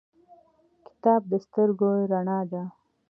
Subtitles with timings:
[0.85, 2.63] کتاب د سترګو رڼا ده